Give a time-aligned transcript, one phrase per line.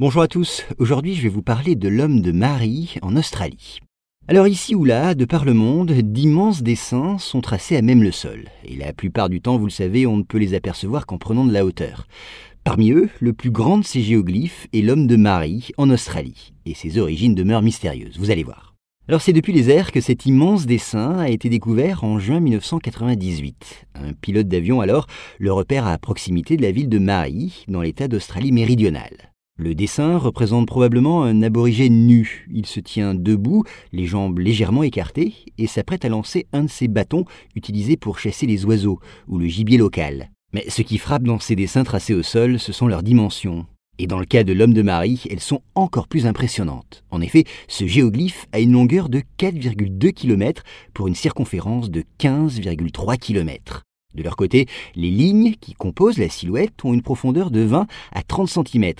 [0.00, 3.80] Bonjour à tous, aujourd'hui je vais vous parler de l'homme de Marie en Australie.
[4.28, 8.12] Alors ici ou là, de par le monde, d'immenses dessins sont tracés à même le
[8.12, 11.18] sol, et la plupart du temps, vous le savez, on ne peut les apercevoir qu'en
[11.18, 12.06] prenant de la hauteur.
[12.62, 16.74] Parmi eux, le plus grand de ces géoglyphes est l'homme de Marie en Australie, et
[16.74, 18.76] ses origines demeurent mystérieuses, vous allez voir.
[19.08, 23.88] Alors c'est depuis les airs que cet immense dessin a été découvert en juin 1998.
[23.96, 25.08] Un pilote d'avion alors
[25.40, 29.32] le repère à proximité de la ville de Marie, dans l'état d'Australie méridionale.
[29.60, 32.46] Le dessin représente probablement un aborigène nu.
[32.54, 36.86] Il se tient debout, les jambes légèrement écartées, et s'apprête à lancer un de ses
[36.86, 37.24] bâtons
[37.56, 40.30] utilisés pour chasser les oiseaux ou le gibier local.
[40.52, 43.66] Mais ce qui frappe dans ces dessins tracés au sol, ce sont leurs dimensions.
[43.98, 47.02] Et dans le cas de l'homme de Marie, elles sont encore plus impressionnantes.
[47.10, 50.62] En effet, ce géoglyphe a une longueur de 4,2 km
[50.94, 53.82] pour une circonférence de 15,3 km.
[54.14, 58.22] De leur côté, les lignes qui composent la silhouette ont une profondeur de 20 à
[58.22, 58.92] 30 cm,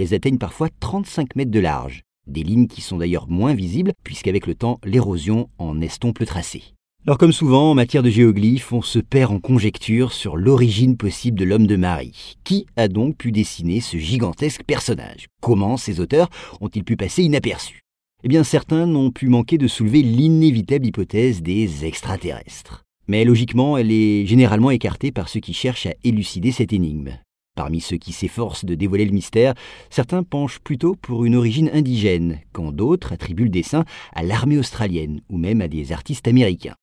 [0.00, 2.02] elles atteignent parfois 35 mètres de large.
[2.26, 6.62] Des lignes qui sont d'ailleurs moins visibles puisqu'avec le temps l'érosion en estompe le tracé.
[7.06, 11.38] Alors comme souvent en matière de géoglyphes, on se perd en conjectures sur l'origine possible
[11.38, 12.36] de l'homme de Marie.
[12.44, 15.26] Qui a donc pu dessiner ce gigantesque personnage?
[15.42, 16.30] Comment ces auteurs
[16.62, 17.82] ont-ils pu passer inaperçus?
[18.22, 22.84] Eh bien certains n'ont pu manquer de soulever l'inévitable hypothèse des extraterrestres.
[23.06, 27.18] Mais logiquement, elle est généralement écartée par ceux qui cherchent à élucider cette énigme.
[27.56, 29.54] Parmi ceux qui s'efforcent de dévoiler le mystère,
[29.88, 35.20] certains penchent plutôt pour une origine indigène, quand d'autres attribuent le dessin à l'armée australienne
[35.30, 36.74] ou même à des artistes américains.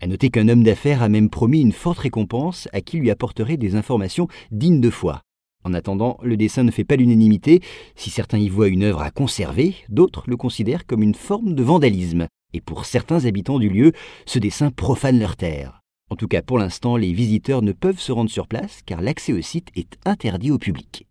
[0.00, 3.56] À noter qu'un homme d'affaires a même promis une forte récompense à qui lui apporterait
[3.56, 5.22] des informations dignes de foi.
[5.64, 7.60] En attendant, le dessin ne fait pas l'unanimité.
[7.96, 11.62] Si certains y voient une œuvre à conserver, d'autres le considèrent comme une forme de
[11.62, 12.28] vandalisme.
[12.54, 13.92] Et pour certains habitants du lieu,
[14.26, 15.79] ce dessin profane leur terre.
[16.10, 19.32] En tout cas, pour l'instant, les visiteurs ne peuvent se rendre sur place car l'accès
[19.32, 21.06] au site est interdit au public.